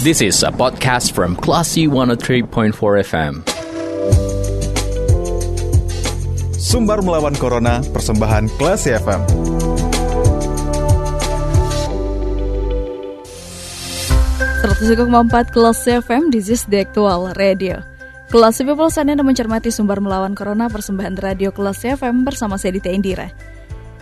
This 0.00 0.24
is 0.24 0.40
a 0.40 0.48
podcast 0.48 1.12
from 1.12 1.36
Classy 1.36 1.84
103.4 1.84 2.72
FM. 3.04 3.44
Sumbar 6.56 7.04
melawan 7.04 7.36
Corona, 7.36 7.84
persembahan 7.84 8.48
Classy 8.56 8.96
FM. 8.96 9.20
empat 15.04 15.52
Kelas 15.52 15.84
FM, 15.84 16.32
this 16.32 16.48
is 16.48 16.64
the 16.64 16.80
actual 16.80 17.36
radio. 17.36 17.84
Kelas 18.32 18.56
People 18.64 18.88
saatnya 18.88 19.20
mencermati 19.20 19.68
sumber 19.68 20.00
melawan 20.00 20.32
Corona 20.32 20.72
persembahan 20.72 21.20
radio 21.20 21.52
Kelas 21.52 21.84
FM 21.84 22.24
bersama 22.24 22.56
saya 22.56 22.72
Dita 22.72 22.88
Indira. 22.88 23.28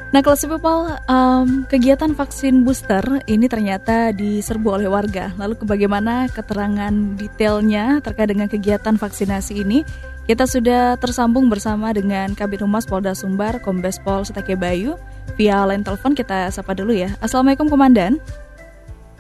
Nah, 0.09 0.25
Kelas 0.25 0.41
People, 0.49 0.89
um, 1.05 1.69
kegiatan 1.69 2.17
vaksin 2.17 2.65
booster 2.65 3.05
ini 3.29 3.45
ternyata 3.45 4.09
diserbu 4.17 4.81
oleh 4.81 4.89
warga. 4.89 5.37
Lalu 5.37 5.61
bagaimana 5.69 6.33
keterangan 6.33 6.89
detailnya 7.21 8.01
terkait 8.01 8.33
dengan 8.33 8.49
kegiatan 8.49 8.97
vaksinasi 8.97 9.61
ini? 9.61 9.85
Kita 10.25 10.49
sudah 10.49 10.97
tersambung 10.97 11.53
bersama 11.53 11.93
dengan 11.93 12.33
Kabit 12.33 12.65
Humas 12.65 12.89
Polda 12.89 13.13
Sumbar, 13.13 13.61
Kombes 13.61 14.01
Pol 14.01 14.25
Setake 14.25 14.57
Bayu. 14.57 14.97
Via 15.37 15.61
line 15.69 15.85
telepon 15.85 16.17
kita 16.17 16.49
sapa 16.57 16.73
dulu 16.73 16.97
ya. 16.97 17.13
Assalamualaikum 17.21 17.69
Komandan. 17.69 18.17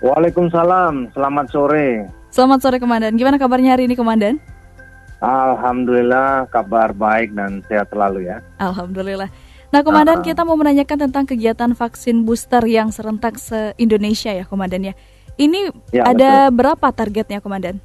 Waalaikumsalam, 0.00 1.12
selamat 1.12 1.46
sore. 1.52 2.08
Selamat 2.32 2.64
sore 2.64 2.80
Komandan. 2.80 3.12
Gimana 3.20 3.36
kabarnya 3.36 3.76
hari 3.76 3.84
ini 3.84 3.92
Komandan? 3.92 4.40
Alhamdulillah 5.20 6.48
kabar 6.48 6.96
baik 6.96 7.36
dan 7.36 7.60
sehat 7.68 7.92
selalu 7.92 8.24
ya. 8.24 8.40
Alhamdulillah. 8.56 9.28
Nah, 9.68 9.84
Komandan, 9.84 10.20
uh, 10.20 10.24
kita 10.24 10.48
mau 10.48 10.56
menanyakan 10.56 11.08
tentang 11.08 11.24
kegiatan 11.28 11.76
vaksin 11.76 12.24
booster 12.24 12.64
yang 12.64 12.88
serentak 12.88 13.36
se-Indonesia 13.36 14.32
ya, 14.32 14.44
Komandan 14.48 14.92
ya. 14.92 14.94
Ini 15.36 15.70
ya, 15.92 16.08
ada 16.08 16.48
betul. 16.48 16.56
berapa 16.56 16.88
targetnya, 16.88 17.38
Komandan? 17.44 17.76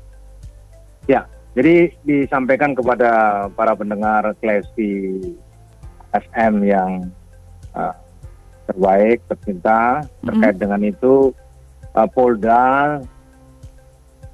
Ya, 1.11 1.27
jadi 1.53 1.91
disampaikan 2.07 2.71
kepada 2.71 3.45
para 3.51 3.75
pendengar 3.75 4.31
Klesi 4.39 5.19
FM 6.15 6.63
yang 6.63 7.11
uh, 7.75 7.91
terbaik, 8.63 9.19
tercinta, 9.27 10.07
terkait 10.23 10.55
mm 10.55 10.55
-hmm. 10.55 10.63
dengan 10.63 10.81
itu 10.87 11.13
uh, 11.93 12.07
Polda 12.07 12.99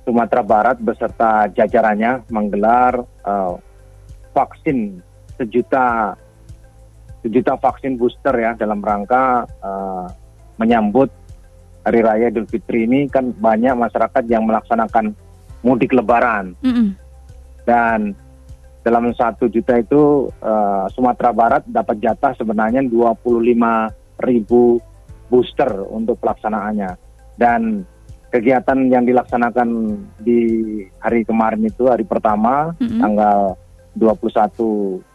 Sumatera 0.06 0.42
Barat 0.45 0.78
beserta 0.78 1.50
jajarannya 1.50 2.30
menggelar 2.30 3.04
uh, 3.26 3.58
vaksin 4.38 5.02
sejuta 5.38 6.14
sejuta 7.20 7.59
vaksin 7.59 8.00
booster 8.00 8.36
ya 8.36 8.56
dalam 8.56 8.80
rangka 8.80 9.44
uh, 9.59 10.08
menyambut 10.59 11.12
Hari 11.84 12.00
Raya 12.03 12.28
Idul 12.28 12.45
Fitri 12.45 12.86
ini 12.86 13.08
kan 13.08 13.31
banyak 13.31 13.73
masyarakat 13.73 14.23
yang 14.28 14.44
melaksanakan 14.44 15.16
mudik 15.64 15.95
Lebaran. 15.95 16.56
Mm 16.59 16.72
-hmm. 16.72 16.89
dan 17.64 18.00
dalam 18.80 19.11
satu 19.14 19.52
juta 19.52 19.78
itu 19.78 20.31
uh, 20.42 20.86
Sumatera 20.95 21.36
Barat 21.36 21.64
dapat 21.67 22.00
jatah 22.00 22.34
sebenarnya 22.34 22.81
25 22.88 23.22
ribu 24.23 24.80
booster 25.30 25.72
untuk 25.92 26.17
pelaksanaannya. 26.23 26.98
Dan 27.36 27.83
kegiatan 28.33 28.80
yang 28.89 29.04
dilaksanakan 29.06 29.70
di 30.22 30.42
hari 31.02 31.26
kemarin 31.26 31.66
itu 31.66 31.89
hari 31.89 32.06
pertama 32.06 32.73
tanggal 32.78 33.58
21 33.98 35.09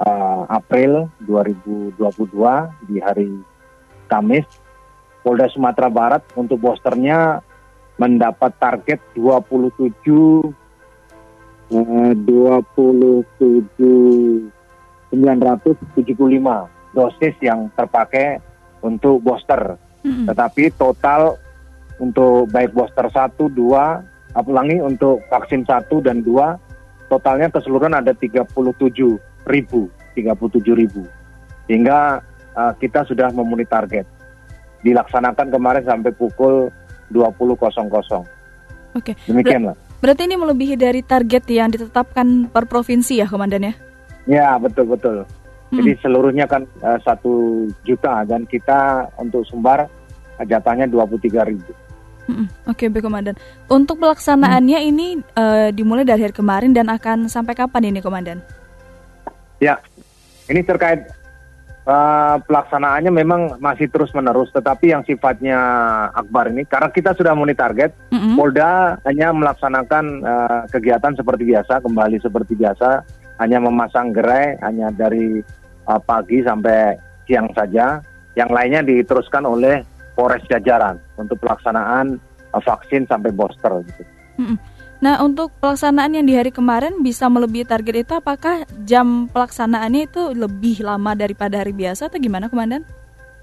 uh, 0.00 0.48
April 0.48 1.12
2022 1.28 2.00
di 2.88 2.96
hari 3.00 3.28
Kamis 4.08 4.46
Polda 5.20 5.52
Sumatera 5.52 5.92
Barat 5.92 6.24
untuk 6.34 6.60
posternya 6.64 7.44
mendapat 8.00 8.56
target 8.56 9.00
27 9.12 9.92
uh, 11.70 12.12
27 12.16 14.50
975 15.10 16.94
dosis 16.94 17.34
yang 17.42 17.66
terpakai 17.74 18.38
untuk 18.80 19.20
booster. 19.20 19.76
Mm-hmm. 20.06 20.26
Tetapi 20.32 20.70
total 20.78 21.34
untuk 22.00 22.48
baik 22.48 22.72
booster 22.72 23.12
1, 23.12 23.36
2, 23.36 24.48
ulangi 24.48 24.80
untuk 24.80 25.20
vaksin 25.28 25.66
1 25.66 25.90
dan 26.00 26.24
2 26.24 26.70
totalnya 27.10 27.50
keseluruhan 27.50 27.98
ada 27.98 28.14
37 28.14 28.54
ribu, 29.50 29.90
37 30.16 30.62
ribu. 30.74 31.06
Sehingga 31.66 32.20
uh, 32.54 32.72
kita 32.78 33.06
sudah 33.06 33.30
memenuhi 33.30 33.66
target. 33.66 34.06
Dilaksanakan 34.80 35.52
kemarin 35.52 35.84
sampai 35.84 36.10
pukul 36.16 36.72
20.00. 37.12 38.96
Oke. 38.96 39.12
Demikian 39.28 39.70
lah. 39.70 39.76
Berarti 40.00 40.24
ini 40.24 40.36
melebihi 40.40 40.74
dari 40.80 41.04
target 41.04 41.44
yang 41.52 41.68
ditetapkan 41.68 42.48
per 42.48 42.64
provinsi 42.64 43.20
ya, 43.20 43.28
Komandan 43.28 43.68
ya? 43.68 43.74
Ya, 44.24 44.48
betul-betul. 44.56 45.28
Hmm. 45.70 45.76
Jadi 45.76 45.92
seluruhnya 46.00 46.48
kan 46.48 46.64
uh, 46.80 46.98
satu 47.04 47.66
juta 47.84 48.24
dan 48.24 48.48
kita 48.48 49.06
untuk 49.20 49.44
Sumbar 49.46 49.86
jatahnya 50.40 50.88
23 50.88 51.50
ribu. 51.52 51.72
Oke, 52.70 52.86
okay, 52.86 53.02
Komandan. 53.02 53.34
Untuk 53.66 53.98
pelaksanaannya 53.98 54.78
hmm. 54.78 54.90
ini 54.94 55.06
uh, 55.34 55.68
dimulai 55.74 56.06
dari 56.06 56.22
hari 56.22 56.34
kemarin 56.34 56.70
dan 56.70 56.86
akan 56.86 57.26
sampai 57.26 57.58
kapan 57.58 57.90
ini, 57.90 57.98
Komandan? 57.98 58.38
Ya, 59.60 59.76
ini 60.48 60.64
terkait 60.64 61.04
uh, 61.84 62.40
pelaksanaannya 62.48 63.12
memang 63.12 63.40
masih 63.60 63.92
terus 63.92 64.08
menerus, 64.16 64.48
tetapi 64.56 64.96
yang 64.96 65.04
sifatnya 65.04 65.60
akbar 66.16 66.48
ini 66.48 66.64
karena 66.64 66.88
kita 66.88 67.12
sudah 67.12 67.36
memenuhi 67.36 67.60
target, 67.60 67.92
mm-hmm. 68.08 68.34
Polda 68.40 68.96
hanya 69.04 69.36
melaksanakan 69.36 70.04
uh, 70.24 70.62
kegiatan 70.72 71.12
seperti 71.12 71.52
biasa, 71.52 71.84
kembali 71.84 72.16
seperti 72.24 72.56
biasa, 72.56 73.04
hanya 73.36 73.60
memasang 73.60 74.16
gerai 74.16 74.56
hanya 74.64 74.88
dari 74.92 75.44
uh, 75.84 76.00
pagi 76.00 76.40
sampai 76.40 76.96
siang 77.28 77.52
saja. 77.52 78.00
Yang 78.38 78.50
lainnya 78.56 78.80
diteruskan 78.86 79.44
oleh 79.44 79.84
Polres 80.16 80.46
Jajaran 80.48 80.96
untuk 81.20 81.36
pelaksanaan 81.36 82.16
uh, 82.56 82.62
vaksin 82.64 83.04
sampai 83.04 83.28
booster 83.28 83.84
gitu. 83.84 84.02
Nah, 85.00 85.24
untuk 85.24 85.48
pelaksanaan 85.64 86.12
yang 86.12 86.28
di 86.28 86.36
hari 86.36 86.52
kemarin 86.52 87.00
bisa 87.00 87.24
melebihi 87.24 87.64
target 87.64 88.04
itu 88.04 88.12
apakah 88.12 88.68
jam 88.84 89.32
pelaksanaannya 89.32 90.12
itu 90.12 90.36
lebih 90.36 90.84
lama 90.84 91.16
daripada 91.16 91.56
hari 91.56 91.72
biasa 91.72 92.12
atau 92.12 92.20
gimana, 92.20 92.52
Komandan? 92.52 92.84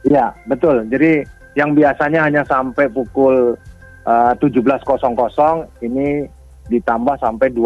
Iya, 0.05 0.37
betul. 0.45 0.85
Jadi 0.85 1.25
yang 1.57 1.73
biasanya 1.73 2.29
hanya 2.29 2.45
sampai 2.45 2.85
pukul 2.93 3.57
uh, 4.05 4.33
17.00 4.37 4.85
ini 5.81 6.29
ditambah 6.69 7.17
sampai 7.17 7.49
20.00 7.49 7.65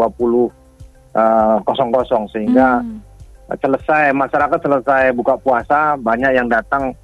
uh, 1.12 2.26
sehingga 2.32 2.80
hmm. 2.80 3.00
selesai 3.60 4.16
masyarakat 4.16 4.60
selesai 4.64 5.12
buka 5.12 5.36
puasa 5.36 6.00
banyak 6.00 6.32
yang 6.32 6.48
datang 6.48 6.96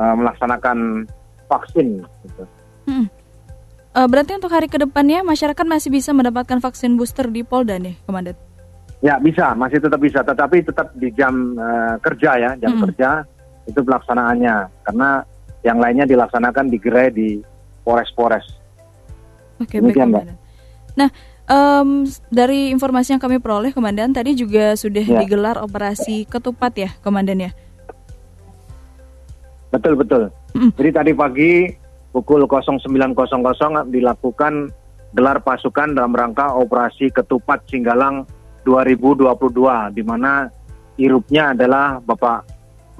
uh, 0.00 0.16
melaksanakan 0.16 1.04
vaksin. 1.52 2.00
Gitu. 2.24 2.42
Hmm. 2.88 3.06
Uh, 3.90 4.06
berarti 4.06 4.38
untuk 4.38 4.54
hari 4.54 4.70
ke 4.70 4.78
depannya 4.78 5.26
masyarakat 5.26 5.66
masih 5.66 5.90
bisa 5.90 6.14
mendapatkan 6.14 6.62
vaksin 6.62 6.94
booster 6.94 7.26
di 7.26 7.42
Polda 7.42 7.74
nih, 7.74 7.98
Komandan? 8.06 8.38
Ya 9.02 9.18
bisa, 9.18 9.50
masih 9.58 9.82
tetap 9.82 9.98
bisa, 9.98 10.22
tetapi 10.22 10.62
tetap 10.62 10.94
di 10.94 11.10
jam 11.10 11.58
uh, 11.58 11.98
kerja 11.98 12.38
ya, 12.38 12.50
jam 12.54 12.78
hmm. 12.78 12.82
kerja 12.86 13.26
itu 13.66 13.80
pelaksanaannya, 13.82 14.56
karena 14.86 15.26
yang 15.66 15.82
lainnya 15.82 16.06
dilaksanakan 16.06 16.70
di 16.70 16.78
gerai 16.78 17.08
di 17.10 17.28
Polres-Polres. 17.82 18.46
Oke, 19.58 19.82
baik, 19.82 19.98
Komandan. 19.98 20.38
Nah, 20.94 21.08
um, 21.50 22.06
dari 22.30 22.70
informasi 22.70 23.18
yang 23.18 23.22
kami 23.22 23.42
peroleh, 23.42 23.74
Komandan, 23.74 24.14
tadi 24.14 24.38
juga 24.38 24.78
sudah 24.78 25.02
ya. 25.02 25.18
digelar 25.18 25.58
operasi 25.58 26.30
ketupat 26.30 26.72
ya, 26.78 26.90
Komandan 27.02 27.42
ya? 27.42 27.50
Betul 29.74 29.98
betul. 29.98 30.30
Mm. 30.54 30.70
Jadi 30.78 30.90
tadi 30.90 31.12
pagi 31.14 31.52
pukul 32.10 32.46
09.00 32.46 33.90
dilakukan 33.90 34.70
gelar 35.10 35.42
pasukan 35.42 35.94
dalam 35.94 36.14
rangka 36.14 36.54
operasi 36.54 37.10
Ketupat 37.10 37.66
Singgalang 37.66 38.26
2022 38.62 39.96
di 39.96 40.02
mana 40.06 40.46
irupnya 41.00 41.56
adalah 41.56 41.98
Bapak 41.98 42.46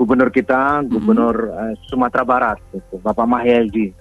Gubernur 0.00 0.32
kita, 0.32 0.80
Gubernur 0.88 1.36
mm-hmm. 1.52 1.84
Sumatera 1.86 2.24
Barat, 2.24 2.58
gitu, 2.72 2.96
Bapak 3.04 3.28
Mahyeldi. 3.28 3.92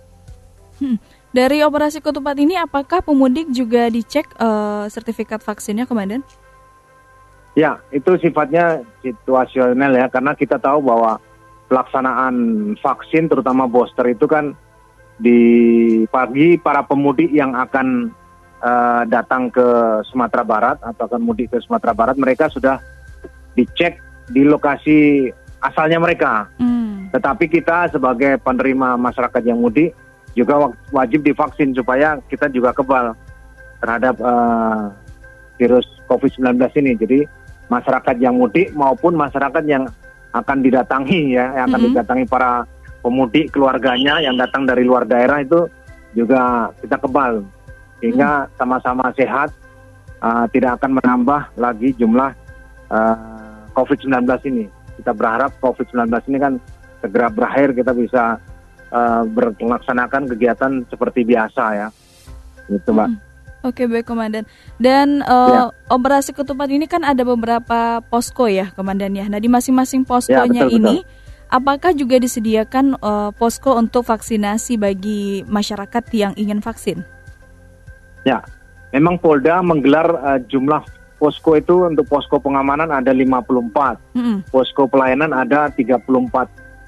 Hmm. 0.80 0.96
Dari 1.36 1.60
operasi 1.62 2.00
Ketupat 2.00 2.40
ini 2.40 2.56
apakah 2.56 3.04
pemudik 3.04 3.52
juga 3.52 3.92
dicek 3.92 4.32
uh, 4.40 4.88
sertifikat 4.88 5.44
vaksinnya, 5.44 5.84
Komandan? 5.84 6.24
Ya, 7.54 7.84
itu 7.92 8.16
sifatnya 8.24 8.88
situasional 9.04 9.92
ya 9.92 10.08
karena 10.08 10.32
kita 10.34 10.56
tahu 10.56 10.80
bahwa 10.80 11.20
pelaksanaan 11.68 12.36
vaksin 12.80 13.28
terutama 13.28 13.68
booster 13.68 14.08
itu 14.08 14.24
kan 14.26 14.56
di 15.20 15.42
pagi 16.08 16.56
para 16.56 16.82
pemudik 16.88 17.28
yang 17.30 17.52
akan 17.52 18.08
uh, 18.64 19.04
datang 19.06 19.52
ke 19.52 19.68
Sumatera 20.08 20.48
Barat 20.48 20.78
atau 20.80 21.04
akan 21.12 21.22
mudik 21.22 21.52
ke 21.52 21.60
Sumatera 21.60 21.92
Barat 21.92 22.16
mereka 22.16 22.48
sudah 22.48 22.80
dicek 23.54 24.00
di 24.32 24.48
lokasi 24.48 25.28
asalnya 25.60 26.00
mereka. 26.00 26.48
Mm. 26.56 27.12
Tetapi 27.12 27.52
kita 27.52 27.92
sebagai 27.92 28.40
penerima 28.40 28.96
masyarakat 28.96 29.44
yang 29.44 29.60
mudik 29.60 29.92
juga 30.38 30.72
wajib 30.96 31.28
divaksin 31.28 31.76
supaya 31.76 32.16
kita 32.32 32.48
juga 32.48 32.72
kebal 32.72 33.12
terhadap 33.84 34.16
uh, 34.24 34.96
virus 35.60 35.84
COVID-19 36.08 36.56
ini. 36.80 36.92
Jadi 36.96 37.20
masyarakat 37.68 38.16
yang 38.24 38.40
mudik 38.40 38.72
maupun 38.72 39.20
masyarakat 39.20 39.64
yang 39.68 39.84
akan 40.32 40.58
didatangi 40.62 41.36
ya, 41.36 41.60
yang 41.60 41.66
akan 41.68 41.76
mm 41.76 41.86
-hmm. 41.90 41.96
didatangi 41.98 42.26
para 42.30 42.64
pemudik 43.10 43.50
keluarganya 43.50 44.22
yang 44.22 44.38
datang 44.38 44.70
dari 44.70 44.86
luar 44.86 45.10
daerah 45.10 45.42
itu 45.42 45.66
juga 46.14 46.70
kita 46.78 47.02
kebal 47.02 47.42
sehingga 47.98 48.46
mm. 48.46 48.50
sama-sama 48.62 49.10
sehat 49.18 49.50
uh, 50.22 50.46
tidak 50.54 50.78
akan 50.78 51.02
menambah 51.02 51.42
lagi 51.58 51.90
jumlah 51.98 52.30
uh, 52.94 53.66
COVID-19 53.74 54.30
ini. 54.54 54.66
Kita 55.02 55.18
berharap 55.18 55.58
COVID-19 55.58 56.06
ini 56.30 56.38
kan 56.38 56.54
segera 57.02 57.34
berakhir 57.34 57.74
kita 57.74 57.98
bisa 57.98 58.38
uh, 58.94 59.26
melaksanakan 59.58 60.30
kegiatan 60.30 60.86
seperti 60.86 61.26
biasa 61.26 61.64
ya. 61.74 61.88
Gitu, 62.70 62.94
Mbak. 62.94 63.10
Hmm. 63.10 63.28
Oke 63.60 63.92
baik 63.92 64.08
komandan. 64.08 64.48
Dan 64.80 65.20
uh, 65.20 65.52
ya. 65.52 65.64
operasi 65.92 66.32
ketupat 66.32 66.72
ini 66.72 66.88
kan 66.88 67.04
ada 67.04 67.28
beberapa 67.28 68.00
posko 68.08 68.48
ya 68.48 68.72
komandan 68.72 69.12
ya. 69.12 69.28
Nah 69.28 69.36
di 69.36 69.52
masing-masing 69.52 70.08
poskonya 70.08 70.64
ya, 70.64 70.72
betul, 70.72 70.78
ini, 70.80 70.96
betul. 71.04 71.29
Apakah 71.50 71.92
juga 71.98 72.22
disediakan 72.22 72.96
uh, 73.02 73.30
posko 73.34 73.76
untuk 73.76 74.06
vaksinasi 74.06 74.78
bagi 74.78 75.42
masyarakat 75.50 76.04
yang 76.14 76.34
ingin 76.38 76.62
vaksin? 76.62 77.02
Ya, 78.24 78.46
memang 78.94 79.18
Polda 79.18 79.60
menggelar 79.66 80.08
uh, 80.22 80.40
jumlah 80.46 80.86
posko 81.20 81.60
itu 81.60 81.84
untuk 81.84 82.08
posko 82.08 82.40
pengamanan 82.40 82.94
ada 82.94 83.12
54, 83.12 83.36
mm 83.36 84.22
-hmm. 84.22 84.38
posko 84.54 84.88
pelayanan 84.88 85.36
ada 85.36 85.68
34 85.74 86.08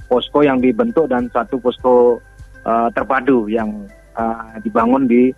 posko 0.07 0.39
yang 0.43 0.59
dibentuk 0.59 1.07
dan 1.11 1.27
satu 1.31 1.59
posko 1.59 2.19
uh, 2.63 2.87
terpadu 2.91 3.47
yang 3.47 3.87
uh, 4.15 4.59
dibangun 4.59 5.07
di 5.07 5.31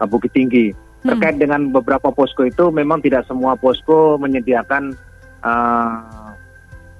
uh, 0.00 0.06
Bukit 0.08 0.32
Tinggi. 0.32 0.72
Hmm. 1.04 1.16
Terkait 1.16 1.36
dengan 1.36 1.68
beberapa 1.68 2.08
posko 2.08 2.48
itu 2.48 2.72
memang 2.72 3.04
tidak 3.04 3.28
semua 3.28 3.52
posko 3.60 4.16
menyediakan 4.16 4.96
uh, 5.44 6.23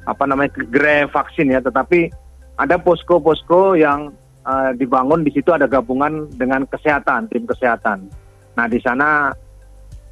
apa 0.05 0.25
namanya 0.29 0.53
gerai 0.69 1.09
vaksin 1.09 1.53
ya, 1.53 1.61
tetapi 1.65 2.13
ada 2.61 2.79
posko-posko 2.79 3.75
yang 3.75 4.15
uh, 4.47 4.71
dibangun 4.77 5.25
di 5.27 5.33
situ 5.35 5.51
ada 5.51 5.67
gabungan 5.67 6.31
dengan 6.37 6.69
kesehatan, 6.69 7.27
tim 7.33 7.49
kesehatan. 7.49 8.07
Nah 8.55 8.67
di 8.71 8.79
sana 8.79 9.33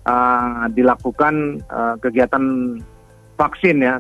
uh, 0.09 0.65
dilakukan 0.73 1.63
uh, 1.71 1.95
kegiatan 2.03 2.77
vaksin 3.39 3.77
ya, 3.85 3.97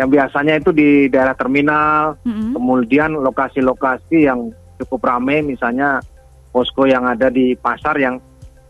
yang 0.00 0.08
biasanya 0.10 0.58
itu 0.58 0.70
di 0.72 1.06
daerah 1.12 1.36
terminal, 1.36 2.16
-hmm. 2.24 2.56
kemudian 2.56 3.14
lokasi-lokasi 3.18 4.26
yang 4.26 4.50
cukup 4.82 5.06
ramai, 5.06 5.44
misalnya 5.44 6.02
posko 6.50 6.86
yang 6.86 7.06
ada 7.06 7.30
di 7.30 7.54
pasar 7.58 7.98
yang 7.98 8.18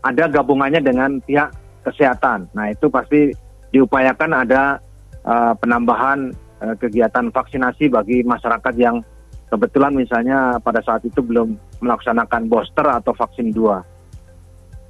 ada 0.05 0.29
gabungannya 0.29 0.81
dengan 0.81 1.17
pihak 1.21 1.49
kesehatan. 1.85 2.49
Nah 2.53 2.73
itu 2.73 2.89
pasti 2.89 3.33
diupayakan 3.73 4.31
ada 4.45 4.77
uh, 5.25 5.53
penambahan 5.57 6.33
uh, 6.61 6.75
kegiatan 6.77 7.31
vaksinasi 7.31 7.89
bagi 7.91 8.21
masyarakat 8.23 8.73
yang 8.77 9.01
kebetulan 9.49 9.93
misalnya 9.93 10.59
pada 10.59 10.81
saat 10.81 11.05
itu 11.05 11.21
belum 11.21 11.55
melaksanakan 11.79 12.49
booster 12.49 12.85
atau 12.85 13.13
vaksin 13.13 13.53
dua. 13.53 13.85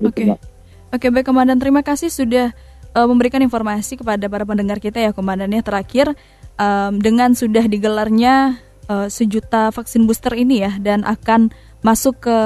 Gitu, 0.02 0.12
Oke, 0.12 0.24
okay. 0.28 0.38
Oke 0.92 1.08
baik 1.12 1.28
Komandan 1.28 1.60
terima 1.60 1.84
kasih 1.84 2.12
sudah 2.12 2.56
uh, 2.96 3.08
memberikan 3.08 3.44
informasi 3.44 4.00
kepada 4.00 4.32
para 4.32 4.48
pendengar 4.48 4.80
kita 4.80 5.02
ya 5.04 5.12
Komandannya 5.12 5.60
terakhir 5.60 6.16
um, 6.56 7.00
dengan 7.00 7.36
sudah 7.36 7.68
digelarnya 7.68 8.60
uh, 8.88 9.08
sejuta 9.12 9.70
vaksin 9.76 10.08
booster 10.08 10.34
ini 10.36 10.64
ya 10.64 10.72
dan 10.80 11.04
akan 11.04 11.52
masuk 11.84 12.26
ke 12.26 12.38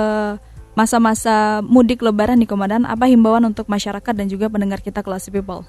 masa-masa 0.78 1.60
mudik 1.60 2.00
lebaran 2.00 2.40
nih 2.40 2.48
Komandan, 2.48 2.88
apa 2.88 3.04
himbauan 3.04 3.44
untuk 3.44 3.68
masyarakat 3.68 4.14
dan 4.16 4.32
juga 4.32 4.48
pendengar 4.48 4.80
kita 4.80 5.04
kelas 5.04 5.28
people? 5.28 5.68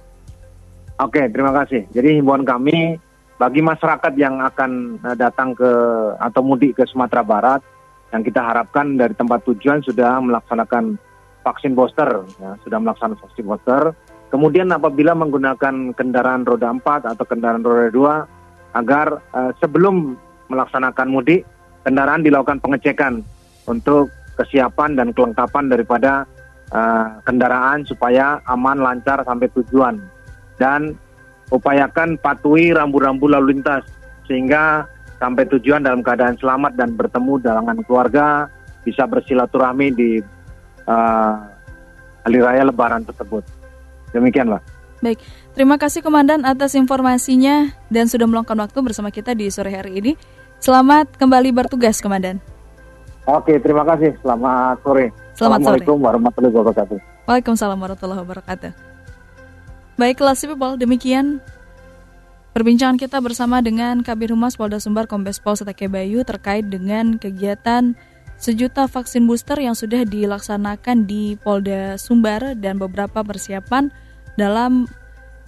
Oke, 1.02 1.26
terima 1.32 1.50
kasih. 1.50 1.90
Jadi 1.90 2.22
himbauan 2.22 2.46
kami 2.46 2.94
bagi 3.40 3.64
masyarakat 3.64 4.12
yang 4.20 4.44
akan 4.44 5.00
eh, 5.00 5.16
datang 5.16 5.56
ke 5.56 5.72
atau 6.20 6.44
mudik 6.44 6.76
ke 6.76 6.84
Sumatera 6.84 7.24
Barat, 7.24 7.64
yang 8.12 8.20
kita 8.20 8.44
harapkan 8.44 9.00
dari 9.00 9.16
tempat 9.16 9.40
tujuan 9.48 9.80
sudah 9.80 10.20
melaksanakan 10.20 11.00
vaksin 11.40 11.72
booster, 11.72 12.28
ya, 12.36 12.60
sudah 12.60 12.76
melaksanakan 12.76 13.16
vaksin 13.24 13.48
booster. 13.48 13.96
Kemudian 14.28 14.68
apabila 14.70 15.16
menggunakan 15.16 15.96
kendaraan 15.96 16.44
roda 16.44 16.68
4 16.70 17.16
atau 17.16 17.24
kendaraan 17.24 17.64
roda 17.64 17.88
2, 17.90 18.78
agar 18.78 19.18
uh, 19.34 19.50
sebelum 19.58 20.14
melaksanakan 20.46 21.08
mudik, 21.10 21.42
kendaraan 21.82 22.22
dilakukan 22.22 22.62
pengecekan 22.62 23.26
untuk 23.66 24.12
kesiapan 24.38 24.94
dan 24.94 25.10
kelengkapan 25.10 25.66
daripada 25.66 26.28
uh, 26.70 27.18
kendaraan 27.26 27.82
supaya 27.82 28.38
aman 28.46 28.78
lancar 28.78 29.22
sampai 29.26 29.50
tujuan 29.50 29.98
dan 30.62 30.94
upayakan 31.50 32.16
patuhi 32.18 32.70
rambu-rambu 32.72 33.26
lalu 33.26 33.58
lintas 33.58 33.86
sehingga 34.30 34.86
sampai 35.20 35.44
tujuan 35.50 35.84
dalam 35.84 36.00
keadaan 36.00 36.38
selamat 36.40 36.78
dan 36.78 36.96
bertemu 36.96 37.34
dengan 37.42 37.76
keluarga 37.84 38.48
bisa 38.86 39.04
bersilaturahmi 39.04 39.86
di 39.92 40.10
uh, 40.88 41.36
hari 42.24 42.40
raya 42.40 42.64
Lebaran 42.64 43.04
tersebut. 43.04 43.44
Demikian, 44.16 44.48
Pak. 44.48 44.62
Baik, 45.00 45.18
terima 45.56 45.80
kasih 45.80 46.04
Komandan 46.04 46.44
atas 46.44 46.76
informasinya 46.76 47.72
dan 47.88 48.04
sudah 48.08 48.28
meluangkan 48.28 48.56
waktu 48.56 48.78
bersama 48.84 49.08
kita 49.08 49.32
di 49.32 49.48
sore 49.48 49.72
hari 49.72 49.96
ini. 49.96 50.12
Selamat 50.60 51.08
kembali 51.16 51.56
bertugas, 51.56 52.04
Komandan. 52.04 52.36
Oke, 53.24 53.56
terima 53.60 53.84
kasih. 53.88 54.16
Selamat 54.20 54.76
sore. 54.84 55.08
Selamat 55.32 55.64
Assalamualaikum 55.64 55.96
sore. 55.96 56.04
warahmatullahi 56.04 56.54
wabarakatuh. 56.56 56.98
Waalaikumsalam 57.24 57.78
warahmatullahi 57.80 58.20
wabarakatuh. 58.20 58.89
Baik, 60.00 60.24
kelas 60.24 60.48
people, 60.48 60.80
demikian 60.80 61.44
perbincangan 62.56 62.96
kita 62.96 63.20
bersama 63.20 63.60
dengan 63.60 64.00
Kabir 64.00 64.32
Humas 64.32 64.56
Polda 64.56 64.80
Sumbar 64.80 65.04
Kombes 65.04 65.36
Pol 65.44 65.60
Setake 65.60 65.92
Bayu 65.92 66.24
terkait 66.24 66.64
dengan 66.64 67.20
kegiatan 67.20 67.92
sejuta 68.40 68.88
vaksin 68.88 69.28
booster 69.28 69.60
yang 69.60 69.76
sudah 69.76 70.08
dilaksanakan 70.08 71.04
di 71.04 71.36
Polda 71.36 72.00
Sumbar 72.00 72.56
dan 72.56 72.80
beberapa 72.80 73.20
persiapan 73.20 73.92
dalam 74.40 74.88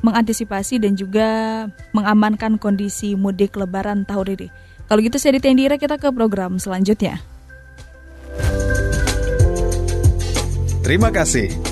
mengantisipasi 0.05 0.85
dan 0.85 1.01
juga 1.01 1.65
mengamankan 1.97 2.61
kondisi 2.61 3.17
mudik 3.17 3.57
lebaran 3.57 4.05
tahun 4.05 4.37
ini. 4.37 4.49
Kalau 4.85 5.01
gitu 5.01 5.17
saya 5.17 5.41
ditendira 5.41 5.81
kita 5.81 5.97
ke 5.97 6.13
program 6.13 6.61
selanjutnya. 6.61 7.25
Terima 10.85 11.09
kasih. 11.09 11.72